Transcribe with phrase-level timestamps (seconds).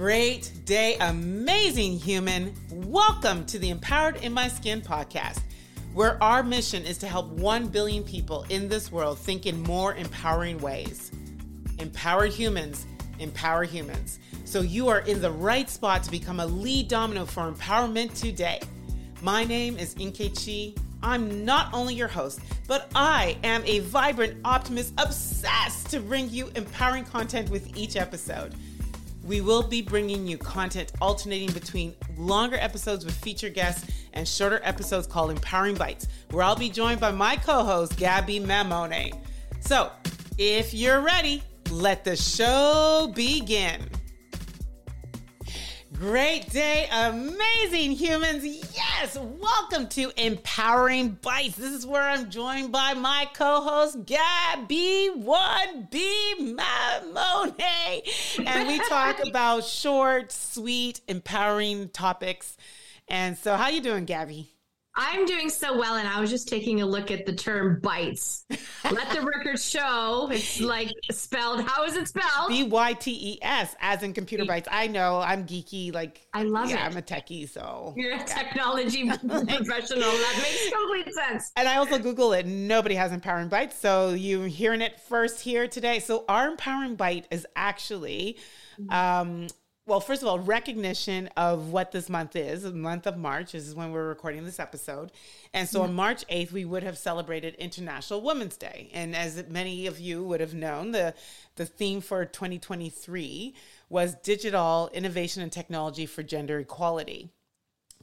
[0.00, 2.54] Great day, amazing human.
[2.72, 5.40] Welcome to the Empowered in My Skin podcast,
[5.92, 9.94] where our mission is to help 1 billion people in this world think in more
[9.96, 11.12] empowering ways.
[11.78, 12.86] Empowered humans
[13.18, 14.20] empower humans.
[14.46, 18.60] So you are in the right spot to become a lead domino for empowerment today.
[19.20, 20.78] My name is Nkechi.
[21.02, 26.50] I'm not only your host, but I am a vibrant optimist obsessed to bring you
[26.54, 28.54] empowering content with each episode.
[29.30, 34.58] We will be bringing you content alternating between longer episodes with featured guests and shorter
[34.64, 39.16] episodes called Empowering Bytes, where I'll be joined by my co host, Gaby Mamone.
[39.60, 39.92] So,
[40.36, 43.88] if you're ready, let the show begin.
[45.92, 48.44] Great day, amazing humans.
[48.44, 51.54] Yes, welcome to Empowering Bytes.
[51.54, 58.44] This is where I'm joined by my co host, Gaby 1B Mamone.
[58.44, 62.58] And we talk about short, sweet, empowering topics.
[63.08, 64.52] And so, how you doing, Gaby?
[64.96, 68.42] I'm doing so well, and I was just taking a look at the term bytes.
[68.90, 70.28] Let the record show.
[70.32, 71.62] It's like spelled.
[71.62, 72.48] How is it spelled?
[72.48, 74.66] B Y T E S, as in computer bytes.
[74.70, 75.94] I know I'm geeky.
[75.94, 76.90] Like I love yeah, it.
[76.90, 80.00] I'm a techie, so You're a technology professional.
[80.00, 81.52] That makes complete sense.
[81.56, 82.46] And I also Google it.
[82.46, 86.00] Nobody has empowering bytes, so you're hearing it first here today.
[86.00, 88.38] So our empowering byte is actually.
[88.88, 89.48] Um,
[89.86, 92.62] well, first of all, recognition of what this month is.
[92.62, 95.10] The month of March is when we're recording this episode.
[95.52, 95.94] And so on mm.
[95.94, 98.90] March 8th, we would have celebrated International Women's Day.
[98.92, 101.14] And as many of you would have known, the,
[101.56, 103.54] the theme for 2023
[103.88, 107.30] was digital innovation and technology for gender equality.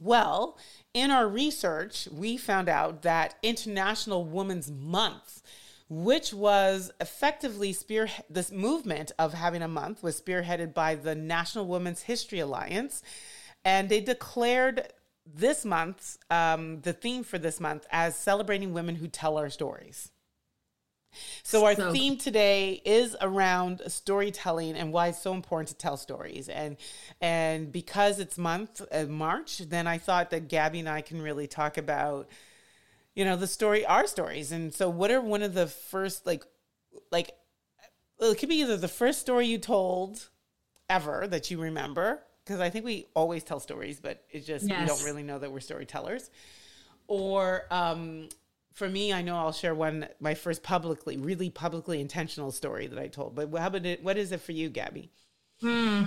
[0.00, 0.58] Well,
[0.94, 5.42] in our research, we found out that International Women's Month
[5.88, 11.66] which was effectively spear this movement of having a month was spearheaded by the National
[11.66, 13.02] Women's History Alliance,
[13.64, 14.92] and they declared
[15.26, 20.10] this month um, the theme for this month as celebrating women who tell our stories.
[21.42, 25.96] So our So- theme today is around storytelling and why it's so important to tell
[25.96, 26.48] stories.
[26.48, 26.76] And
[27.20, 31.46] and because it's month uh, March, then I thought that Gaby and I can really
[31.46, 32.28] talk about
[33.18, 34.52] you know the story our stories.
[34.52, 36.44] And so what are one of the first like
[37.10, 37.32] like
[38.20, 40.30] well, it could be either the first story you told
[40.88, 44.86] ever that you remember because I think we always tell stories, but it's just we
[44.86, 46.30] don't really know that we're storytellers.
[47.08, 48.28] Or um,
[48.72, 53.00] for me, I know I'll share one my first publicly, really publicly intentional story that
[53.00, 53.34] I told.
[53.34, 54.04] But how about it?
[54.04, 55.10] What is it for you, Gaby?
[55.60, 56.04] Hmm.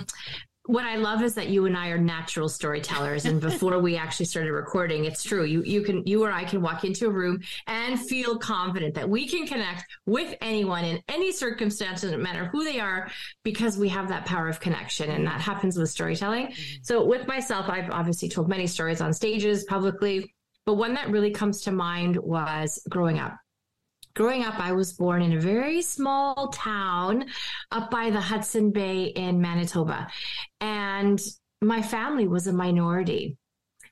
[0.66, 4.26] What I love is that you and I are natural storytellers, and before we actually
[4.26, 5.42] started recording, it's true.
[5.44, 9.08] You you can you or I can walk into a room and feel confident that
[9.08, 13.10] we can connect with anyone in any circumstance, doesn't matter who they are,
[13.42, 16.46] because we have that power of connection, and that happens with storytelling.
[16.46, 16.82] Mm-hmm.
[16.82, 20.32] So with myself, I've obviously told many stories on stages publicly,
[20.64, 23.36] but one that really comes to mind was growing up.
[24.14, 27.26] Growing up, I was born in a very small town
[27.70, 30.08] up by the Hudson Bay in Manitoba.
[30.60, 31.20] And
[31.62, 33.36] my family was a minority.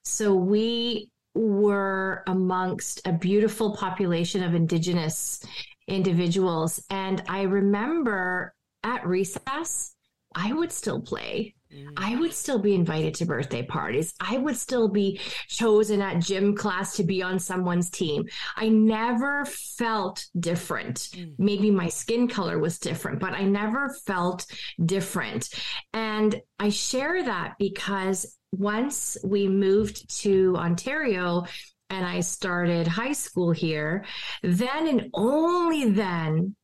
[0.05, 5.43] So we were amongst a beautiful population of Indigenous
[5.87, 6.85] individuals.
[6.91, 9.95] And I remember at recess,
[10.35, 11.55] I would still play.
[11.75, 11.93] Mm.
[11.97, 14.13] I would still be invited to birthday parties.
[14.21, 18.25] I would still be chosen at gym class to be on someone's team.
[18.57, 21.11] I never felt different.
[21.13, 21.35] Mm.
[21.39, 24.47] Maybe my skin color was different, but I never felt
[24.85, 25.49] different.
[25.93, 31.45] And I share that because once we moved to Ontario
[31.89, 34.05] and I started high school here,
[34.43, 36.57] then and only then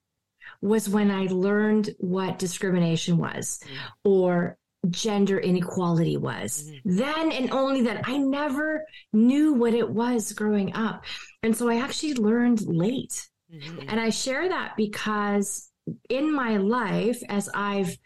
[0.62, 3.76] was when I learned what discrimination was mm.
[4.04, 4.56] or
[4.88, 6.64] gender inequality was.
[6.68, 6.96] Mm-hmm.
[6.96, 8.00] Then and only then.
[8.04, 11.04] I never knew what it was growing up.
[11.42, 13.28] And so I actually learned late.
[13.52, 13.88] Mm-hmm.
[13.88, 15.70] And I share that because
[16.08, 17.96] in my life, as I've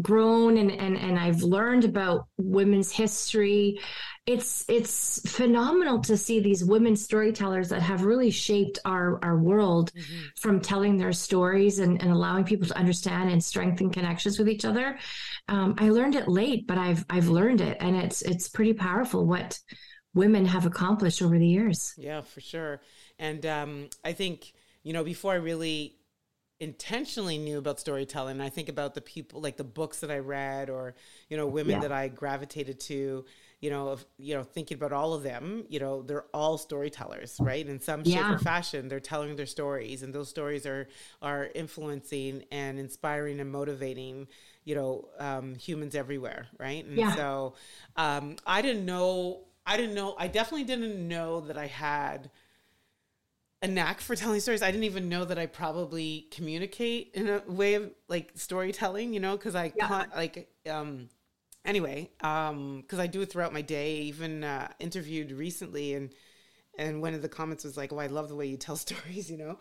[0.00, 3.78] grown and, and, and I've learned about women's history,
[4.24, 9.90] it's it's phenomenal to see these women storytellers that have really shaped our, our world
[10.36, 14.64] from telling their stories and, and allowing people to understand and strengthen connections with each
[14.64, 14.98] other.
[15.48, 19.26] Um, I learned it late, but I've I've learned it and it's it's pretty powerful
[19.26, 19.58] what
[20.14, 21.94] women have accomplished over the years.
[21.96, 22.80] Yeah, for sure.
[23.18, 24.52] And um, I think,
[24.82, 25.96] you know, before I really
[26.62, 28.40] intentionally knew about storytelling.
[28.40, 30.94] I think about the people, like the books that I read, or
[31.28, 31.80] you know, women yeah.
[31.80, 33.24] that I gravitated to.
[33.60, 35.64] You know, of, you know, thinking about all of them.
[35.68, 37.64] You know, they're all storytellers, right?
[37.64, 40.88] In some shape or fashion, they're telling their stories, and those stories are
[41.20, 44.26] are influencing and inspiring and motivating.
[44.64, 46.84] You know, um, humans everywhere, right?
[46.84, 47.14] And yeah.
[47.14, 47.54] so,
[47.96, 49.42] um, I didn't know.
[49.64, 50.16] I didn't know.
[50.18, 52.30] I definitely didn't know that I had
[53.62, 54.62] a knack for telling stories.
[54.62, 59.20] I didn't even know that I probably communicate in a way of like storytelling, you
[59.20, 59.88] know, because I yeah.
[59.88, 61.08] can't like um
[61.64, 64.00] anyway, um because I do it throughout my day.
[64.02, 66.10] Even uh, interviewed recently and
[66.78, 69.30] and one of the comments was like, "Oh, I love the way you tell stories,"
[69.30, 69.58] you know.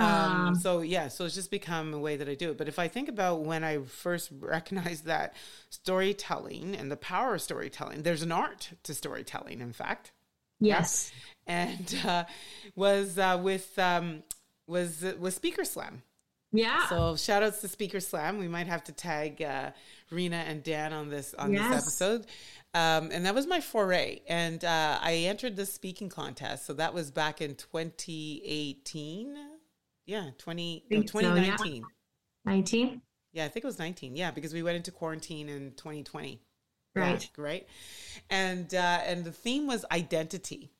[0.00, 2.58] Um, so yeah, so it's just become a way that I do it.
[2.58, 5.34] But if I think about when I first recognized that
[5.68, 9.60] storytelling and the power of storytelling, there's an art to storytelling.
[9.60, 10.12] In fact,
[10.60, 11.12] yes,
[11.46, 12.24] and uh,
[12.74, 14.22] was uh, with um,
[14.66, 16.02] was was Speaker Slam.
[16.52, 16.86] Yeah.
[16.86, 18.38] So shout outs to Speaker Slam.
[18.38, 19.72] We might have to tag uh,
[20.10, 21.68] Rena and Dan on this on yes.
[21.68, 22.26] this episode.
[22.74, 24.20] Um, and that was my foray.
[24.28, 26.66] And uh, I entered the speaking contest.
[26.66, 29.36] So that was back in 2018.
[30.06, 31.56] Yeah, 20, no, 2019.
[31.56, 31.80] So, yeah.
[32.44, 33.00] 19?
[33.32, 34.16] Yeah, I think it was 19.
[34.16, 36.40] Yeah, because we went into quarantine in 2020.
[36.94, 37.28] Right.
[37.36, 37.66] Right.
[38.30, 40.70] And uh, and the theme was identity.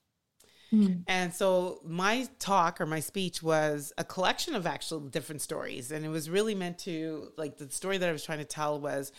[0.72, 1.04] Mm.
[1.06, 5.92] And so my talk or my speech was a collection of actual different stories.
[5.92, 8.80] And it was really meant to, like, the story that I was trying to tell
[8.80, 9.12] was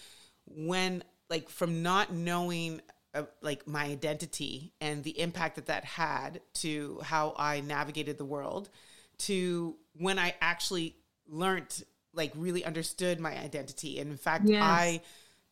[0.45, 2.81] when, like, from not knowing,
[3.13, 8.25] uh, like, my identity and the impact that that had to how I navigated the
[8.25, 8.69] world
[9.19, 10.97] to when I actually
[11.29, 13.99] learned, like, really understood my identity.
[13.99, 14.61] And in fact, yes.
[14.61, 15.01] I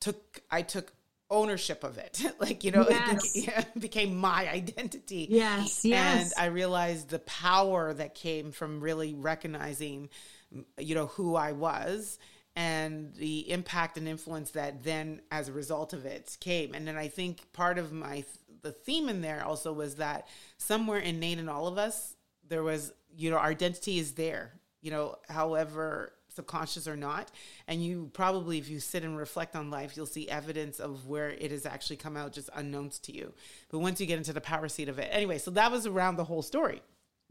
[0.01, 0.91] took, I took
[1.33, 2.21] ownership of it.
[2.39, 3.35] like, you know, yes.
[3.35, 5.27] it, became, became my identity.
[5.29, 6.33] Yes, yes.
[6.33, 10.09] And I realized the power that came from really recognizing,
[10.55, 12.17] mm, you know, who I was
[12.55, 16.75] and the impact and influence that then as a result of it came.
[16.75, 18.23] And then I think part of my,
[18.61, 20.27] the theme in there also was that
[20.57, 22.15] somewhere innate in all of us,
[22.47, 27.31] there was, you know, our identity is there, you know, however subconscious or not.
[27.67, 31.29] And you probably, if you sit and reflect on life, you'll see evidence of where
[31.29, 33.33] it has actually come out just unknowns to you.
[33.69, 36.15] But once you get into the power seat of it, anyway, so that was around
[36.15, 36.81] the whole story.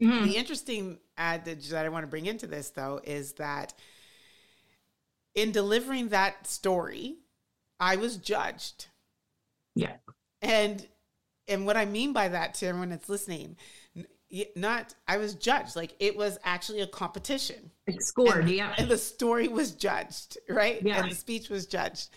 [0.01, 0.25] Mm-hmm.
[0.27, 3.75] The interesting adage that I want to bring into this, though, is that
[5.35, 7.17] in delivering that story,
[7.79, 8.87] I was judged.
[9.75, 9.97] Yeah.
[10.41, 10.87] And
[11.49, 13.57] and what I mean by that to everyone that's listening
[14.57, 15.77] not I was judged.
[15.77, 17.71] Like it was actually a competition.
[17.87, 18.75] It scored, and, yeah.
[18.79, 20.81] And the story was judged, right?
[20.83, 21.03] Yeah.
[21.03, 22.09] And the speech was judged.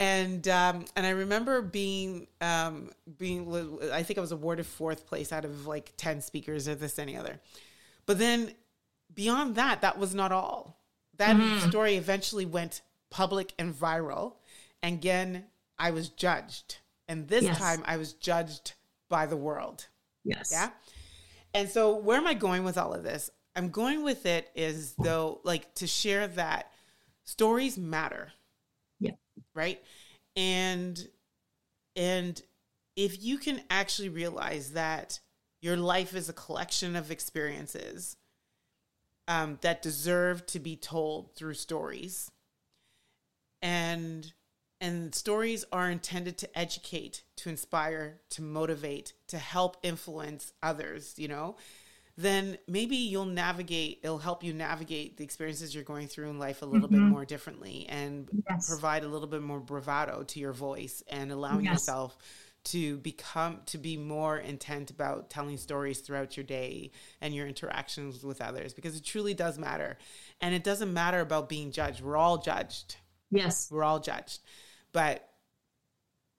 [0.00, 5.32] And um, and I remember being um, being I think I was awarded fourth place
[5.32, 7.40] out of like ten speakers or this any other.
[8.06, 8.52] But then
[9.14, 10.78] beyond that, that was not all.
[11.16, 11.68] That mm-hmm.
[11.68, 14.34] story eventually went public and viral.
[14.82, 15.44] And again,
[15.78, 16.78] I was judged.
[17.08, 17.58] And this yes.
[17.58, 18.74] time I was judged
[19.08, 19.88] by the world.
[20.24, 20.50] Yes.
[20.52, 20.70] Yeah.
[21.54, 23.30] And so, where am I going with all of this?
[23.56, 26.70] I'm going with it is though, like to share that
[27.24, 28.32] stories matter.
[29.00, 29.12] Yeah.
[29.54, 29.82] Right.
[30.36, 30.98] And,
[31.96, 32.40] and
[32.96, 35.18] if you can actually realize that
[35.60, 38.16] your life is a collection of experiences
[39.26, 42.30] um, that deserve to be told through stories,
[43.60, 44.32] and
[44.80, 51.28] and stories are intended to educate to inspire to motivate to help influence others you
[51.28, 51.56] know
[52.16, 56.62] then maybe you'll navigate it'll help you navigate the experiences you're going through in life
[56.62, 57.04] a little mm-hmm.
[57.04, 58.68] bit more differently and yes.
[58.68, 61.74] provide a little bit more bravado to your voice and allowing yes.
[61.74, 62.18] yourself
[62.64, 68.24] to become to be more intent about telling stories throughout your day and your interactions
[68.24, 69.96] with others because it truly does matter
[70.40, 72.96] and it doesn't matter about being judged we're all judged
[73.30, 74.40] yes we're all judged
[74.98, 75.28] but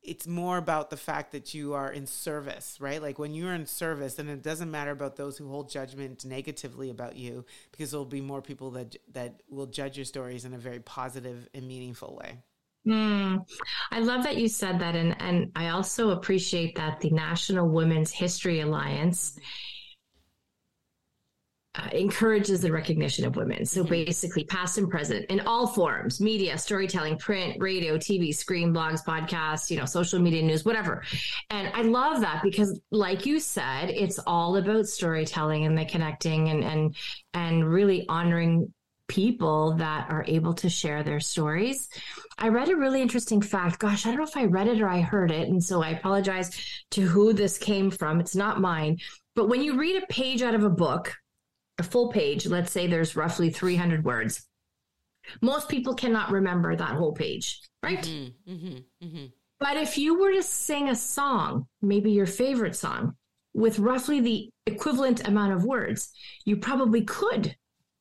[0.04, 3.02] it's more about the fact that you are in service, right?
[3.02, 6.90] Like when you're in service, then it doesn't matter about those who hold judgment negatively
[6.90, 10.58] about you, because there'll be more people that that will judge your stories in a
[10.58, 12.40] very positive and meaningful way.
[12.86, 13.46] Mm,
[13.92, 18.12] I love that you said that, and and I also appreciate that the National Women's
[18.12, 19.40] History Alliance
[21.80, 23.66] uh, encourages the recognition of women.
[23.66, 29.04] So basically, past and present in all forms media, storytelling, print, radio, TV, screen, blogs,
[29.04, 31.04] podcasts, you know, social media news, whatever.
[31.50, 36.50] And I love that because, like you said, it's all about storytelling and the connecting
[36.50, 36.96] and, and,
[37.34, 38.74] and really honoring
[39.08, 41.90] people that are able to share their stories.
[42.38, 43.80] I read a really interesting fact.
[43.80, 45.48] Gosh, I don't know if I read it or I heard it.
[45.50, 46.52] And so I apologize
[46.92, 48.20] to who this came from.
[48.20, 48.98] It's not mine.
[49.36, 51.16] But when you read a page out of a book,
[51.80, 54.46] a full page, let's say there's roughly 300 words.
[55.42, 58.02] Most people cannot remember that whole page, right?
[58.04, 59.26] Mm-hmm, mm-hmm, mm-hmm.
[59.60, 63.16] But if you were to sing a song, maybe your favorite song,
[63.54, 66.12] with roughly the equivalent amount of words,
[66.46, 67.56] you probably could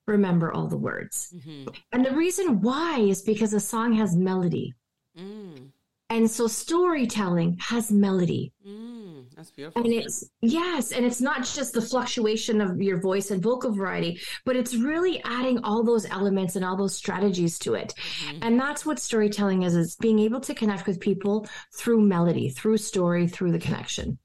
[0.07, 1.35] remember all the words.
[1.37, 1.69] Mm-hmm.
[1.93, 4.75] And the reason why is because a song has melody.
[5.19, 5.71] Mm.
[6.11, 8.53] And so storytelling has melody.
[8.67, 9.83] Mm, that's beautiful.
[9.83, 14.19] And it's, yes, and it's not just the fluctuation of your voice and vocal variety,
[14.47, 17.93] but it's really adding all those elements and all those strategies to it.
[17.97, 18.39] Mm-hmm.
[18.43, 21.47] And that's what storytelling is, is being able to connect with people
[21.77, 24.19] through melody, through story, through the connection.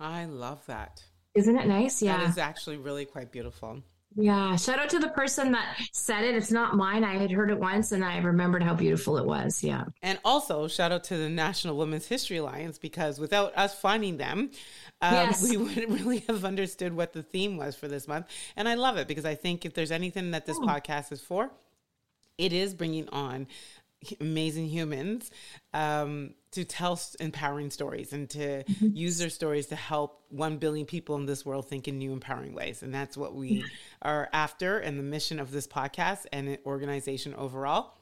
[0.00, 1.02] I love that.
[1.34, 2.00] Isn't it nice?
[2.00, 2.16] Yeah.
[2.16, 3.82] That is actually really quite beautiful.
[4.20, 4.56] Yeah.
[4.56, 6.34] Shout out to the person that said it.
[6.34, 7.04] It's not mine.
[7.04, 9.62] I had heard it once and I remembered how beautiful it was.
[9.62, 9.84] Yeah.
[10.02, 14.50] And also, shout out to the National Women's History Alliance because without us finding them,
[15.00, 15.48] um, yes.
[15.48, 18.26] we wouldn't really have understood what the theme was for this month.
[18.56, 20.66] And I love it because I think if there's anything that this oh.
[20.66, 21.52] podcast is for,
[22.38, 23.46] it is bringing on
[24.20, 25.30] amazing humans
[25.74, 28.88] um, to tell empowering stories and to mm-hmm.
[28.94, 32.54] use their stories to help 1 billion people in this world think in new empowering
[32.54, 33.64] ways and that's what we
[34.02, 37.94] are after and the mission of this podcast and organization overall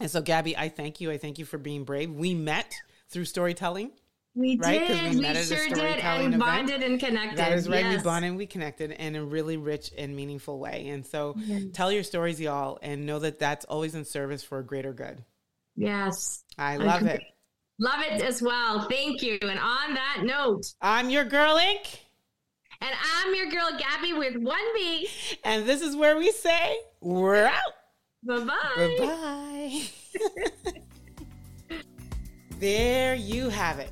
[0.00, 2.72] and so gaby i thank you i thank you for being brave we met
[3.08, 3.90] through storytelling
[4.36, 4.88] we right?
[4.88, 5.14] did.
[5.14, 5.78] We, we sure did.
[5.78, 7.38] And bonded and connected.
[7.38, 7.84] That is right.
[7.84, 7.98] Yes.
[7.98, 10.88] We bonded and we connected in a really rich and meaningful way.
[10.88, 11.70] And so mm-hmm.
[11.70, 15.22] tell your stories, y'all, and know that that's always in service for a greater good.
[15.76, 16.44] Yes.
[16.58, 17.22] I love it.
[17.80, 18.88] Love it as well.
[18.88, 19.38] Thank you.
[19.42, 22.00] And on that note, I'm your girl Ink.
[22.80, 25.08] And I'm your girl Gaby with 1B.
[25.44, 27.72] And this is where we say, we're out.
[28.22, 28.96] Bye bye.
[28.98, 29.82] Bye bye.
[32.58, 33.90] there you have it.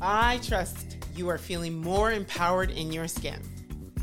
[0.00, 3.40] I trust you are feeling more empowered in your skin.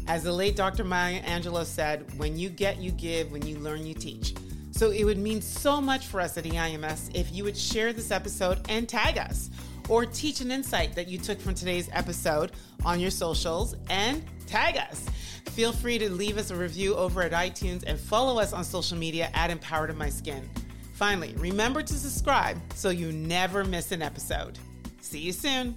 [0.08, 0.84] As the late Dr.
[0.84, 4.36] Maya Angelou said, when you get, you give, when you learn, you teach.
[4.78, 8.12] So it would mean so much for us at EIMS if you would share this
[8.12, 9.50] episode and tag us
[9.90, 12.52] or teach an insight that you took from today's episode
[12.86, 15.04] on your socials and tag us.
[15.48, 19.00] Feel free to leave us a review over at iTunes and follow us on social
[19.00, 20.48] media at Empowered in My Skin.
[20.94, 24.60] Finally, remember to subscribe so you never miss an episode.
[25.02, 25.76] See you soon.